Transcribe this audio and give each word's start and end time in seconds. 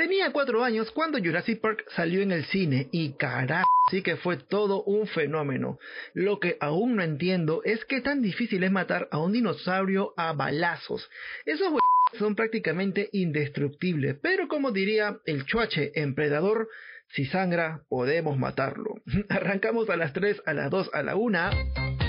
Tenía 0.00 0.32
cuatro 0.32 0.64
años 0.64 0.90
cuando 0.92 1.18
Jurassic 1.18 1.60
Park 1.60 1.84
salió 1.94 2.22
en 2.22 2.32
el 2.32 2.46
cine 2.46 2.88
y 2.90 3.12
carajo, 3.18 3.68
sí 3.90 4.00
que 4.00 4.16
fue 4.16 4.38
todo 4.38 4.82
un 4.84 5.06
fenómeno. 5.06 5.78
Lo 6.14 6.40
que 6.40 6.56
aún 6.58 6.96
no 6.96 7.02
entiendo 7.02 7.60
es 7.66 7.84
que 7.84 8.00
tan 8.00 8.22
difícil 8.22 8.64
es 8.64 8.70
matar 8.70 9.08
a 9.10 9.18
un 9.18 9.34
dinosaurio 9.34 10.14
a 10.16 10.32
balazos. 10.32 11.10
Esos 11.44 11.74
son 12.18 12.34
prácticamente 12.34 13.10
indestructibles, 13.12 14.16
pero 14.22 14.48
como 14.48 14.70
diría 14.70 15.18
el 15.26 15.44
chuache 15.44 15.92
en 15.94 16.14
Predador, 16.14 16.68
si 17.10 17.26
sangra, 17.26 17.82
podemos 17.90 18.38
matarlo. 18.38 19.02
Arrancamos 19.28 19.90
a 19.90 19.98
las 19.98 20.14
3, 20.14 20.44
a 20.46 20.54
las 20.54 20.70
2, 20.70 20.92
a 20.94 21.02
la 21.02 21.16
1. 21.16 21.99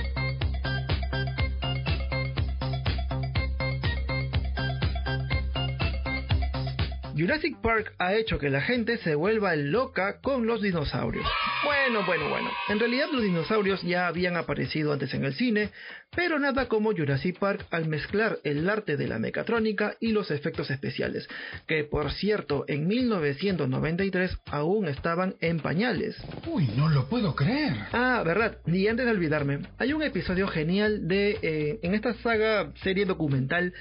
Jurassic 7.17 7.57
Park 7.61 7.93
ha 7.99 8.13
hecho 8.13 8.39
que 8.39 8.49
la 8.49 8.61
gente 8.61 8.97
se 8.99 9.15
vuelva 9.15 9.55
loca 9.55 10.19
con 10.21 10.45
los 10.45 10.61
dinosaurios. 10.61 11.25
Bueno, 11.63 12.05
bueno, 12.05 12.29
bueno. 12.29 12.49
En 12.69 12.79
realidad 12.79 13.07
los 13.11 13.21
dinosaurios 13.21 13.81
ya 13.81 14.07
habían 14.07 14.37
aparecido 14.37 14.93
antes 14.93 15.13
en 15.13 15.25
el 15.25 15.33
cine, 15.33 15.71
pero 16.15 16.39
nada 16.39 16.67
como 16.67 16.93
Jurassic 16.93 17.37
Park 17.37 17.65
al 17.71 17.87
mezclar 17.87 18.39
el 18.43 18.69
arte 18.69 18.95
de 18.95 19.07
la 19.07 19.19
mecatrónica 19.19 19.95
y 19.99 20.11
los 20.11 20.31
efectos 20.31 20.71
especiales, 20.71 21.27
que 21.67 21.83
por 21.83 22.11
cierto 22.13 22.63
en 22.67 22.87
1993 22.87 24.37
aún 24.45 24.87
estaban 24.87 25.35
en 25.41 25.59
pañales. 25.59 26.15
Uy, 26.47 26.69
no 26.77 26.89
lo 26.89 27.09
puedo 27.09 27.35
creer. 27.35 27.73
Ah, 27.91 28.23
verdad, 28.25 28.57
y 28.65 28.87
antes 28.87 29.05
de 29.05 29.11
olvidarme, 29.11 29.59
hay 29.77 29.93
un 29.93 30.03
episodio 30.03 30.47
genial 30.47 31.07
de 31.07 31.37
eh, 31.41 31.79
en 31.83 31.93
esta 31.93 32.13
saga 32.15 32.71
serie 32.81 33.05
documental 33.05 33.73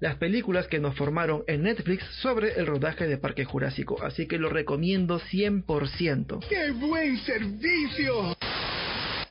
las 0.00 0.16
películas 0.16 0.66
que 0.66 0.78
nos 0.78 0.94
formaron 0.96 1.42
en 1.46 1.62
Netflix 1.62 2.04
sobre 2.20 2.52
el 2.54 2.66
rodaje 2.76 3.06
de 3.06 3.16
Parque 3.16 3.46
Jurásico, 3.46 4.02
así 4.02 4.26
que 4.26 4.38
lo 4.38 4.50
recomiendo 4.50 5.18
100%. 5.18 6.46
¡Qué 6.46 6.72
buen 6.72 7.16
servicio! 7.20 8.36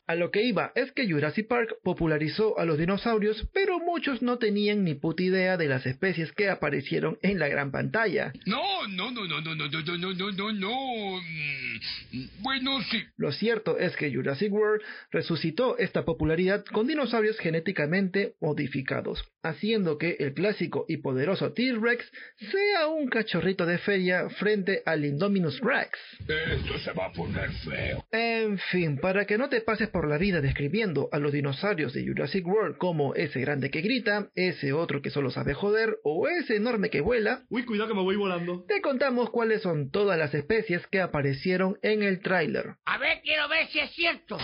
A 0.08 0.14
lo 0.14 0.30
que 0.30 0.44
iba 0.44 0.70
es 0.76 0.92
que 0.92 1.10
Jurassic 1.10 1.48
Park 1.48 1.78
popularizó 1.82 2.58
a 2.60 2.64
los 2.64 2.78
dinosaurios, 2.78 3.48
pero 3.52 3.80
muchos 3.80 4.22
no 4.22 4.38
tenían 4.38 4.84
ni 4.84 4.94
puta 4.94 5.24
idea 5.24 5.56
de 5.56 5.66
las 5.66 5.84
especies 5.84 6.30
que 6.30 6.48
aparecieron 6.48 7.18
en 7.22 7.40
la 7.40 7.48
gran 7.48 7.72
pantalla. 7.72 8.32
No, 8.46 8.86
no, 8.86 9.10
no, 9.10 9.26
no, 9.26 9.40
no, 9.40 9.54
no, 9.56 9.68
no, 9.68 9.98
no, 9.98 10.12
no, 10.14 10.32
no, 10.32 10.52
no. 10.52 11.20
Bueno, 12.38 12.80
sí. 12.82 13.02
Lo 13.16 13.32
cierto 13.32 13.78
es 13.78 13.96
que 13.96 14.14
Jurassic 14.14 14.52
World 14.52 14.80
resucitó 15.10 15.76
esta 15.76 16.04
popularidad 16.04 16.64
con 16.66 16.86
dinosaurios 16.86 17.38
genéticamente 17.38 18.34
modificados, 18.40 19.24
haciendo 19.42 19.98
que 19.98 20.16
el 20.20 20.34
clásico 20.34 20.84
y 20.88 20.98
poderoso 20.98 21.52
T-Rex 21.52 22.12
sea 22.50 22.86
un 22.86 23.08
cachorrito 23.08 23.66
de 23.66 23.78
feria 23.78 24.28
frente 24.30 24.82
al 24.86 25.04
Indominus 25.04 25.60
Rex. 25.60 25.98
Esto 26.20 26.78
se 26.78 26.92
va 26.92 27.06
a 27.06 27.12
poner 27.12 27.50
feo. 27.64 28.04
En 28.12 28.58
fin, 28.70 28.98
para 28.98 29.24
que 29.26 29.36
no 29.36 29.48
te 29.48 29.60
pases 29.62 29.88
por 29.96 30.08
la 30.08 30.18
vida 30.18 30.42
describiendo 30.42 31.08
a 31.10 31.18
los 31.18 31.32
dinosaurios 31.32 31.94
de 31.94 32.06
Jurassic 32.06 32.46
World 32.46 32.76
como 32.76 33.14
ese 33.14 33.40
grande 33.40 33.70
que 33.70 33.80
grita, 33.80 34.28
ese 34.34 34.74
otro 34.74 35.00
que 35.00 35.08
solo 35.08 35.30
sabe 35.30 35.54
joder 35.54 36.00
o 36.04 36.28
ese 36.28 36.56
enorme 36.56 36.90
que 36.90 37.00
vuela. 37.00 37.44
Uy, 37.48 37.64
cuidado 37.64 37.88
que 37.88 37.94
me 37.94 38.02
voy 38.02 38.16
volando. 38.16 38.66
Te 38.68 38.82
contamos 38.82 39.30
cuáles 39.30 39.62
son 39.62 39.90
todas 39.90 40.18
las 40.18 40.34
especies 40.34 40.86
que 40.88 41.00
aparecieron 41.00 41.78
en 41.80 42.02
el 42.02 42.20
tráiler. 42.20 42.74
A 42.84 42.98
ver, 42.98 43.22
quiero 43.22 43.48
ver 43.48 43.68
si 43.68 43.78
es 43.78 43.90
cierto. 43.92 44.36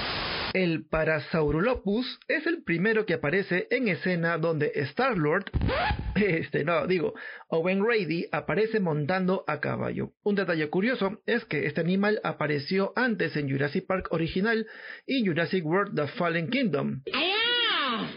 El 0.55 0.87
Parasaurolophus 0.87 2.21
es 2.29 2.47
el 2.47 2.63
primero 2.63 3.05
que 3.05 3.15
aparece 3.15 3.67
en 3.71 3.89
escena 3.89 4.39
donde 4.39 4.73
Star-Lord, 4.75 5.51
este 6.15 6.65
no, 6.65 6.87
digo, 6.87 7.15
Owen 7.49 7.83
Grady 7.83 8.27
aparece 8.33 8.81
montando 8.81 9.45
a 9.47 9.61
caballo. 9.61 10.13
Un 10.23 10.35
detalle 10.35 10.69
curioso 10.69 11.21
es 11.27 11.45
que 11.45 11.67
este 11.67 11.81
animal 11.81 12.21
apareció 12.25 12.93
antes 12.97 13.37
en 13.37 13.51
Jurassic 13.51 13.87
Park 13.87 14.09
original 14.11 14.67
y 15.07 15.27
Jurassic 15.27 15.42
World 15.63 15.95
The 15.95 16.09
Fallen 16.09 16.49
Kingdom. 16.49 17.03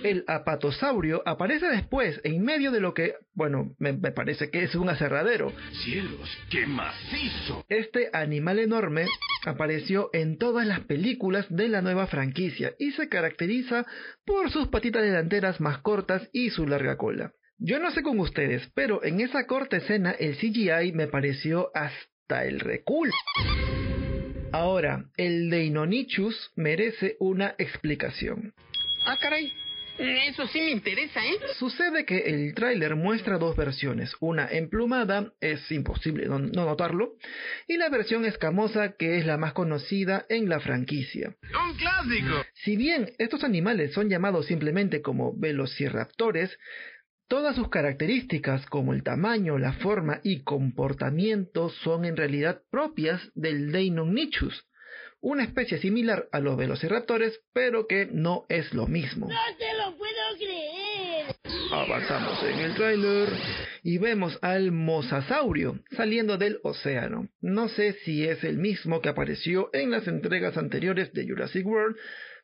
El 0.03 0.23
apatosaurio 0.27 1.21
aparece 1.25 1.67
después, 1.67 2.21
en 2.23 2.43
medio 2.43 2.71
de 2.71 2.79
lo 2.79 2.93
que, 2.93 3.15
bueno, 3.33 3.75
me, 3.79 3.93
me, 3.93 4.11
parece 4.11 4.49
que 4.49 4.63
es 4.63 4.75
un 4.75 4.89
aserradero. 4.89 5.51
¡Cielos, 5.83 6.29
qué 6.49 6.65
macizo! 6.65 7.65
Este 7.69 8.09
animal 8.13 8.59
enorme 8.59 9.05
apareció 9.45 10.09
en 10.13 10.37
todas 10.37 10.65
las 10.65 10.81
películas 10.81 11.45
de 11.49 11.67
la 11.67 11.81
nueva 11.81 12.07
franquicia 12.07 12.73
y 12.79 12.91
se 12.91 13.09
caracteriza 13.09 13.85
por 14.25 14.51
sus 14.51 14.67
patitas 14.67 15.03
delanteras 15.03 15.59
más 15.59 15.79
cortas 15.79 16.29
y 16.31 16.51
su 16.51 16.67
larga 16.67 16.97
cola. 16.97 17.33
Yo 17.57 17.79
no 17.79 17.91
sé 17.91 18.03
con 18.03 18.19
ustedes, 18.19 18.69
pero 18.75 19.03
en 19.03 19.21
esa 19.21 19.47
corta 19.47 19.77
escena 19.77 20.11
el 20.11 20.35
CGI 20.35 20.91
me 20.93 21.07
pareció 21.07 21.71
hasta 21.73 22.45
el 22.45 22.59
recul. 22.59 23.09
Ahora, 24.55 25.03
el 25.17 25.49
Deinonychus 25.49 26.53
merece 26.55 27.17
una 27.19 27.55
explicación. 27.57 28.53
Ah, 29.05 29.17
caray. 29.19 29.51
Eso 29.97 30.47
sí 30.47 30.59
me 30.59 30.71
interesa, 30.71 31.19
¿eh? 31.25 31.35
Sucede 31.59 32.05
que 32.05 32.19
el 32.19 32.53
tráiler 32.53 32.95
muestra 32.95 33.37
dos 33.37 33.57
versiones, 33.57 34.13
una 34.21 34.47
emplumada, 34.49 35.33
es 35.41 35.69
imposible 35.73 36.27
no, 36.27 36.39
no, 36.39 36.65
notarlo, 36.65 37.15
y 37.67 37.75
la 37.75 37.89
versión 37.89 38.23
escamosa 38.23 38.93
que 38.97 39.17
es 39.17 39.25
la 39.25 39.35
más 39.35 39.51
conocida 39.51 40.25
en 40.29 40.47
la 40.47 40.61
franquicia. 40.61 41.35
¡Un 41.43 41.75
clásico! 41.75 42.45
Si 42.53 42.77
bien 42.77 43.11
estos 43.17 43.43
animales 43.43 43.91
son 43.91 44.09
llamados 44.09 44.45
simplemente 44.45 45.01
como 45.01 45.37
velociraptores, 45.37 46.57
Todas 47.27 47.55
sus 47.55 47.69
características 47.69 48.67
como 48.67 48.93
el 48.93 49.01
tamaño, 49.01 49.57
la 49.57 49.73
forma 49.73 50.19
y 50.23 50.43
comportamiento 50.43 51.69
son 51.69 52.05
en 52.05 52.15
realidad 52.15 52.61
propias 52.69 53.19
del 53.33 53.71
Deinonychus, 53.71 54.67
una 55.21 55.43
especie 55.43 55.79
similar 55.79 56.27
a 56.31 56.39
los 56.39 56.55
velociraptores, 56.55 57.41
pero 57.51 57.87
que 57.87 58.05
no 58.05 58.45
es 58.47 58.71
lo 58.75 58.85
mismo. 58.85 59.27
¡No 59.27 59.57
te 59.57 59.73
lo 59.75 59.97
puedo 59.97 60.13
creer! 60.37 61.35
Avanzamos 61.71 62.43
en 62.43 62.59
el 62.59 62.75
tráiler 62.75 63.29
y 63.81 63.97
vemos 63.97 64.37
al 64.43 64.71
mosasaurio 64.71 65.79
saliendo 65.97 66.37
del 66.37 66.59
océano. 66.61 67.29
No 67.41 67.69
sé 67.69 67.93
si 68.05 68.23
es 68.23 68.43
el 68.43 68.59
mismo 68.59 69.01
que 69.01 69.09
apareció 69.09 69.71
en 69.73 69.89
las 69.89 70.07
entregas 70.07 70.57
anteriores 70.57 71.11
de 71.13 71.27
Jurassic 71.27 71.65
World, 71.65 71.97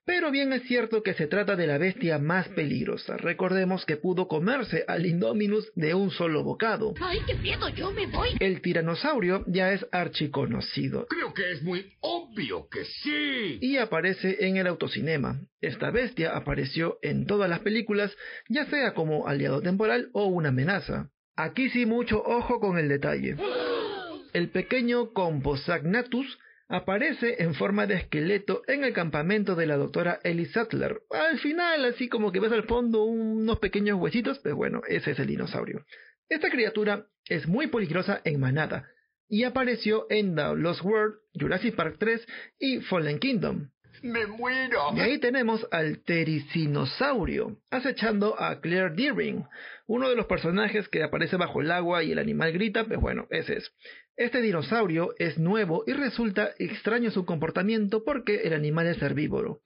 pero 0.06 0.32
bien 0.32 0.52
es 0.54 0.64
cierto 0.64 1.04
que 1.04 1.14
se 1.14 1.28
trata 1.28 1.56
de 1.56 1.68
la 1.68 1.78
bestia 1.78 2.18
más 2.18 2.48
peligrosa. 2.50 3.18
Recordemos 3.18 3.86
que 3.86 3.98
pudo 3.98 4.28
comerse 4.28 4.84
al 4.88 5.06
Indominus 5.06 5.72
de 5.76 5.94
un 5.94 6.12
solo 6.12 6.44
bocado. 6.44 6.94
¡Ay, 7.02 7.20
qué 7.28 7.36
miedo! 7.36 7.70
¡Yo 7.70 7.92
me 7.92 8.08
voy! 8.08 8.30
El 8.40 8.62
tiranosaurio 8.62 9.44
ya 9.48 9.72
es 9.74 9.86
archiconocido. 9.92 11.06
Creo 11.08 11.34
que 11.34 11.52
es 11.52 11.62
muy 11.62 11.94
obvio 12.00 12.68
que 12.70 12.86
sí. 12.86 13.60
Y 13.62 13.78
aparece 13.78 14.48
en 14.48 14.58
el 14.58 14.68
autocinema. 14.68 15.40
Esta 15.62 15.92
bestia 15.92 16.36
apareció 16.36 16.98
en 17.02 17.26
todas 17.28 17.50
las 17.50 17.60
películas, 17.60 18.16
ya 18.50 18.66
sea 18.66 18.94
como 18.94 19.28
aliado 19.28 19.62
temporal 19.62 20.10
o 20.14 20.26
una 20.26 20.50
amenaza. 20.50 21.10
Aquí 21.36 21.70
sí 21.70 21.86
mucho 21.86 22.22
ojo 22.24 22.60
con 22.60 22.78
el 22.78 22.90
detalle. 22.90 23.36
El 24.34 24.50
pequeño 24.50 25.12
Composagnathus 25.12 26.40
aparece 26.72 27.44
en 27.44 27.54
forma 27.54 27.86
de 27.86 27.96
esqueleto 27.96 28.62
en 28.68 28.86
el 28.86 28.94
campamento 28.94 29.56
de 29.56 29.66
la 29.66 29.76
doctora 29.76 30.20
Ellie 30.24 30.46
Sattler. 30.46 31.02
Al 31.10 31.38
final, 31.40 31.84
así 31.84 32.08
como 32.08 32.32
que 32.32 32.40
ves 32.40 32.54
al 32.54 32.64
fondo 32.64 33.04
unos 33.04 33.60
pequeños 33.60 34.00
huesitos, 34.00 34.40
pues 34.40 34.56
bueno, 34.56 34.82
ese 34.88 35.12
es 35.12 35.20
el 35.20 35.28
dinosaurio. 35.28 35.86
Esta 36.30 36.50
criatura 36.50 37.08
es 37.28 37.46
muy 37.46 37.68
peligrosa 37.68 38.22
en 38.24 38.40
manada 38.40 38.88
y 39.28 39.44
apareció 39.44 40.08
en 40.10 40.36
The 40.36 40.56
Lost 40.56 40.82
World, 40.84 41.16
Jurassic 41.34 41.76
Park 41.76 41.98
3 42.00 42.26
y 42.58 42.80
Fallen 42.80 43.20
Kingdom. 43.20 43.70
¡Me 44.02 44.26
muero! 44.26 44.92
Y 44.96 45.00
ahí 45.00 45.20
tenemos 45.20 45.68
al 45.72 46.00
Tericinosaurio, 46.04 47.58
acechando 47.70 48.40
a 48.40 48.60
Claire 48.62 48.92
Deering, 48.96 49.46
uno 49.88 50.10
de 50.10 50.16
los 50.16 50.26
personajes 50.26 50.88
que 50.88 51.04
aparece 51.04 51.36
bajo 51.38 51.62
el 51.62 51.72
agua 51.72 52.04
y 52.04 52.12
el 52.12 52.20
animal 52.20 52.52
grita, 52.52 52.86
pues 52.86 53.00
bueno, 53.00 53.28
ese 53.30 53.58
es. 53.58 53.72
Este 54.18 54.42
dinosaurio 54.42 55.14
es 55.18 55.38
nuevo 55.38 55.84
y 55.88 55.94
resulta 55.94 56.52
extraño 56.60 57.12
su 57.12 57.26
comportamiento 57.26 58.04
porque 58.04 58.42
el 58.44 58.54
animal 58.54 58.88
es 58.88 59.02
herbívoro. 59.02 59.62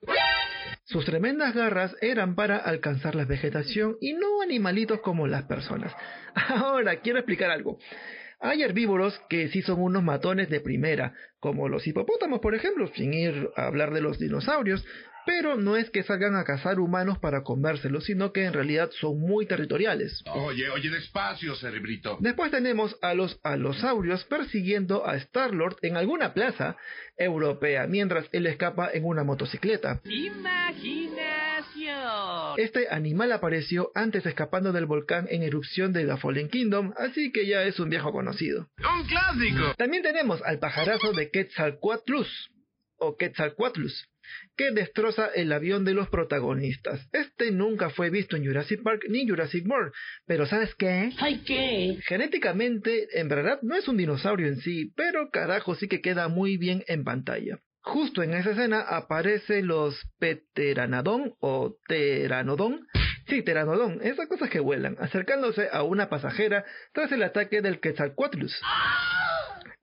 Sus 0.85 1.03
tremendas 1.03 1.55
garras 1.55 1.95
eran 1.99 2.35
para 2.35 2.57
alcanzar 2.57 3.15
la 3.15 3.25
vegetación 3.25 3.97
y 4.01 4.13
no 4.13 4.41
animalitos 4.41 5.01
como 5.01 5.25
las 5.25 5.43
personas. 5.45 5.91
Ahora, 6.35 6.97
quiero 7.01 7.19
explicar 7.19 7.49
algo. 7.49 7.79
Hay 8.45 8.61
herbívoros 8.61 9.19
que 9.27 9.49
sí 9.49 9.63
son 9.63 9.81
unos 9.81 10.03
matones 10.03 10.49
de 10.49 10.59
primera, 10.59 11.15
como 11.39 11.67
los 11.67 11.87
hipopótamos, 11.87 12.41
por 12.41 12.53
ejemplo, 12.53 12.87
sin 12.95 13.11
ir 13.11 13.49
a 13.55 13.65
hablar 13.65 13.91
de 13.91 14.01
los 14.01 14.19
dinosaurios, 14.19 14.85
pero 15.25 15.55
no 15.55 15.75
es 15.75 15.89
que 15.89 16.03
salgan 16.03 16.35
a 16.35 16.43
cazar 16.43 16.79
humanos 16.79 17.17
para 17.17 17.41
comérselos, 17.41 18.05
sino 18.05 18.31
que 18.31 18.45
en 18.45 18.53
realidad 18.53 18.91
son 19.01 19.19
muy 19.19 19.47
territoriales. 19.47 20.23
Oye, 20.31 20.69
oye, 20.69 20.91
despacio, 20.91 21.55
cerebrito. 21.55 22.17
Después 22.19 22.51
tenemos 22.51 22.95
a 23.01 23.15
los 23.15 23.39
alosaurios 23.41 24.23
persiguiendo 24.25 25.07
a 25.07 25.15
Star-Lord 25.15 25.77
en 25.81 25.97
alguna 25.97 26.35
plaza 26.35 26.77
europea, 27.17 27.87
mientras 27.87 28.27
él 28.31 28.45
escapa 28.45 28.91
en 28.93 29.05
una 29.05 29.23
motocicleta. 29.23 30.01
Este 32.57 32.87
animal 32.89 33.31
apareció 33.31 33.91
antes 33.95 34.25
escapando 34.25 34.71
del 34.71 34.85
volcán 34.85 35.27
en 35.29 35.43
erupción 35.43 35.93
de 35.93 36.05
The 36.05 36.17
Fallen 36.17 36.49
Kingdom, 36.49 36.93
así 36.97 37.31
que 37.31 37.45
ya 37.45 37.63
es 37.63 37.79
un 37.79 37.89
viejo 37.89 38.11
conocido. 38.11 38.69
¡Un 38.77 39.07
clásico! 39.07 39.75
También 39.77 40.03
tenemos 40.03 40.41
al 40.43 40.59
pajarazo 40.59 41.11
de 41.13 41.29
Quetzalcoatlus, 41.29 42.49
o 42.97 43.17
Quetzalcoatlus, 43.17 44.07
que 44.55 44.71
destroza 44.71 45.27
el 45.27 45.51
avión 45.51 45.85
de 45.85 45.93
los 45.93 46.09
protagonistas. 46.09 47.07
Este 47.11 47.51
nunca 47.51 47.89
fue 47.89 48.09
visto 48.09 48.35
en 48.35 48.45
Jurassic 48.45 48.81
Park 48.83 49.05
ni 49.09 49.27
Jurassic 49.27 49.67
World, 49.67 49.91
pero 50.25 50.45
¿sabes 50.45 50.73
qué? 50.75 51.11
¿Ay 51.19 51.43
qué? 51.45 51.99
Genéticamente, 52.07 53.19
en 53.19 53.27
verdad, 53.27 53.59
no 53.61 53.75
es 53.75 53.87
un 53.87 53.97
dinosaurio 53.97 54.47
en 54.47 54.57
sí, 54.57 54.91
pero 54.95 55.29
carajo 55.29 55.75
sí 55.75 55.87
que 55.87 56.01
queda 56.01 56.27
muy 56.27 56.57
bien 56.57 56.83
en 56.87 57.03
pantalla. 57.03 57.59
Justo 57.85 58.23
en 58.23 58.33
esa 58.33 58.49
escena 58.49 58.81
aparecen 58.81 59.67
los 59.67 59.95
Pteranodon 60.17 61.35
o 61.39 61.77
Pteranodon. 61.87 62.87
Sí, 63.27 63.43
Pteranodon, 63.43 63.99
esas 64.01 64.27
cosas 64.27 64.49
que 64.49 64.59
vuelan, 64.59 64.97
acercándose 64.99 65.69
a 65.71 65.83
una 65.83 66.09
pasajera 66.09 66.65
tras 66.93 67.11
el 67.11 67.21
ataque 67.21 67.61
del 67.61 67.79
Quetzalcoatlus. 67.79 68.59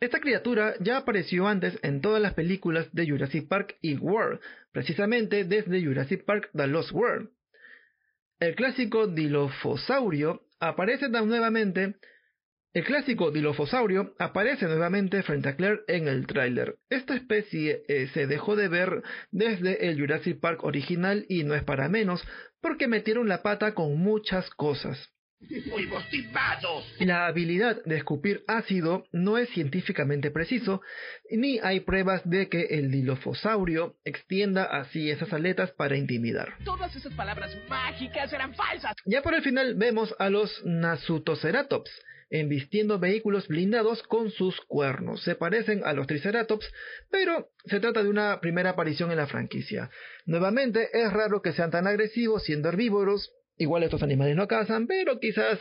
Esta 0.01 0.19
criatura 0.19 0.75
ya 0.81 0.97
apareció 0.97 1.47
antes 1.47 1.79
en 1.83 2.01
todas 2.01 2.21
las 2.21 2.35
películas 2.35 2.93
de 2.93 3.09
Jurassic 3.09 3.47
Park 3.47 3.77
y 3.81 3.95
World, 3.95 4.41
precisamente 4.73 5.45
desde 5.45 5.83
Jurassic 5.83 6.25
Park 6.25 6.51
The 6.55 6.67
Lost 6.67 6.91
World. 6.91 7.31
El 8.41 8.57
clásico 8.57 9.07
Dilophosaurus 9.07 10.41
aparece 10.59 11.09
nuevamente 11.09 11.95
el 12.75 12.85
clásico 12.85 13.31
Dilophosaurus 13.31 14.09
aparece 14.19 14.67
nuevamente 14.67 15.23
frente 15.23 15.51
a 15.51 15.57
Claire 15.57 15.83
en 15.89 16.09
el 16.09 16.27
tráiler. 16.27 16.77
Esta 16.89 17.15
especie 17.15 17.83
eh, 17.89 18.09
se 18.15 18.27
dejó 18.27 18.57
de 18.57 18.69
ver 18.69 19.03
desde 19.31 19.89
el 19.89 20.01
Jurassic 20.01 20.41
Park 20.41 20.65
original 20.65 21.27
y 21.29 21.45
no 21.45 21.55
es 21.55 21.65
para 21.65 21.89
menos 21.89 22.27
porque 22.61 22.89
metieron 22.89 23.29
la 23.29 23.43
pata 23.43 23.75
con 23.75 23.99
muchas 23.99 24.49
cosas. 24.51 25.13
La 27.01 27.27
habilidad 27.27 27.83
de 27.85 27.97
escupir 27.97 28.45
ácido 28.47 29.07
no 29.11 29.39
es 29.39 29.49
científicamente 29.51 30.31
preciso, 30.31 30.83
ni 31.31 31.59
hay 31.59 31.81
pruebas 31.81 32.23
de 32.25 32.49
que 32.49 32.63
el 32.71 32.91
dilofosaurio 32.91 33.97
extienda 34.05 34.65
así 34.65 35.11
esas 35.11 35.33
aletas 35.33 35.73
para 35.73 35.97
intimidar. 35.97 36.55
Todas 36.65 36.95
esas 36.95 37.13
palabras 37.15 37.57
mágicas 37.69 38.33
eran 38.33 38.55
falsas. 38.55 38.95
Ya 39.05 39.23
por 39.23 39.35
el 39.35 39.43
final 39.43 39.75
vemos 39.75 40.15
a 40.19 40.31
los 40.31 40.65
Nasutoceratops, 40.65 41.91
embistiendo 42.33 42.99
vehículos 42.99 43.47
blindados 43.47 44.03
con 44.03 44.31
sus 44.31 44.61
cuernos. 44.63 45.23
Se 45.23 45.35
parecen 45.35 45.83
a 45.85 45.93
los 45.93 46.07
Triceratops, 46.07 46.67
pero 47.11 47.51
se 47.67 47.79
trata 47.79 48.03
de 48.03 48.09
una 48.09 48.41
primera 48.41 48.71
aparición 48.71 49.11
en 49.11 49.19
la 49.19 49.27
franquicia. 49.27 49.91
Nuevamente, 50.25 50.89
es 50.93 51.13
raro 51.13 51.43
que 51.43 51.53
sean 51.53 51.71
tan 51.71 51.87
agresivos 51.87 52.43
siendo 52.45 52.71
herbívoros, 52.71 53.33
igual 53.59 53.83
estos 53.83 54.03
animales 54.03 54.35
no 54.35 54.49
cazan, 54.49 54.87
pero 54.87 55.21
quizás 55.21 55.59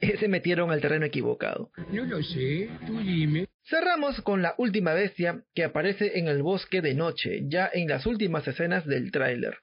se 0.00 0.28
metieron 0.28 0.70
al 0.70 0.80
terreno 0.80 1.06
equivocado. 1.06 1.70
No 1.90 2.04
lo 2.04 2.22
sé, 2.22 2.68
tú 2.86 2.98
dime. 2.98 3.46
Cerramos 3.66 4.20
con 4.20 4.42
la 4.42 4.54
última 4.58 4.92
bestia 4.92 5.42
que 5.54 5.64
aparece 5.64 6.18
en 6.18 6.28
el 6.28 6.42
bosque 6.42 6.82
de 6.82 6.94
noche, 6.94 7.44
ya 7.46 7.70
en 7.72 7.88
las 7.88 8.04
últimas 8.04 8.46
escenas 8.46 8.84
del 8.84 9.10
tráiler. 9.10 9.56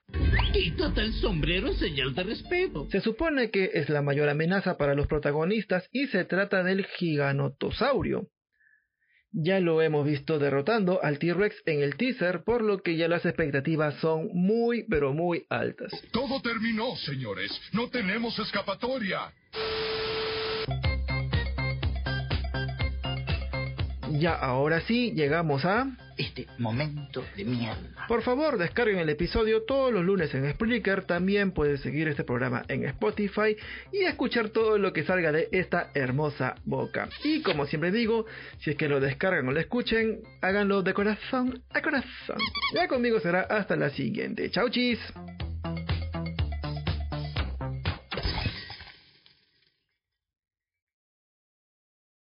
Quítate 0.52 1.02
el 1.02 1.12
sombrero 1.14 1.68
en 1.68 1.76
señal 1.76 2.14
de 2.14 2.24
respeto. 2.24 2.88
Se 2.90 3.00
supone 3.00 3.50
que 3.50 3.70
es 3.74 3.88
la 3.88 4.02
mayor 4.02 4.28
amenaza 4.28 4.76
para 4.76 4.94
los 4.94 5.06
protagonistas 5.06 5.88
y 5.92 6.08
se 6.08 6.24
trata 6.24 6.64
del 6.64 6.84
giganotosaurio. 6.84 8.28
Ya 9.34 9.60
lo 9.60 9.80
hemos 9.80 10.04
visto 10.04 10.38
derrotando 10.38 11.02
al 11.02 11.18
T-Rex 11.18 11.62
en 11.64 11.82
el 11.82 11.96
teaser, 11.96 12.42
por 12.44 12.62
lo 12.62 12.82
que 12.82 12.96
ya 12.96 13.08
las 13.08 13.24
expectativas 13.24 13.94
son 14.00 14.28
muy 14.34 14.84
pero 14.90 15.14
muy 15.14 15.46
altas. 15.48 15.90
Todo 16.12 16.42
terminó, 16.42 16.96
señores. 16.96 17.50
No 17.72 17.88
tenemos 17.88 18.38
escapatoria. 18.38 19.32
Ya 24.18 24.34
ahora 24.34 24.80
sí, 24.82 25.12
llegamos 25.12 25.64
a... 25.64 25.86
Este 26.18 26.46
momento 26.58 27.24
de 27.36 27.44
mierda. 27.44 28.06
Por 28.06 28.22
favor, 28.22 28.58
descarguen 28.58 28.98
el 28.98 29.08
episodio 29.08 29.62
todos 29.62 29.92
los 29.92 30.04
lunes 30.04 30.34
en 30.34 30.50
Spreaker. 30.52 31.04
También 31.04 31.52
puedes 31.52 31.80
seguir 31.80 32.06
este 32.08 32.22
programa 32.22 32.64
en 32.68 32.84
Spotify 32.84 33.56
y 33.90 34.04
escuchar 34.04 34.50
todo 34.50 34.76
lo 34.76 34.92
que 34.92 35.04
salga 35.04 35.32
de 35.32 35.48
esta 35.52 35.90
hermosa 35.94 36.56
boca. 36.64 37.08
Y 37.24 37.40
como 37.40 37.64
siempre 37.66 37.90
digo, 37.90 38.26
si 38.60 38.70
es 38.70 38.76
que 38.76 38.88
lo 38.88 39.00
descargan 39.00 39.48
o 39.48 39.52
lo 39.52 39.60
escuchen, 39.60 40.20
háganlo 40.42 40.82
de 40.82 40.92
corazón 40.92 41.62
a 41.70 41.80
corazón. 41.80 42.38
Ya 42.74 42.86
conmigo 42.88 43.18
será 43.20 43.40
hasta 43.42 43.74
la 43.76 43.88
siguiente. 43.90 44.50
Chau 44.50 44.68
chis. 44.68 44.98